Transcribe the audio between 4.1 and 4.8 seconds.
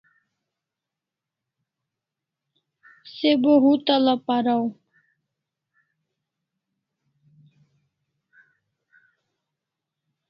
paraw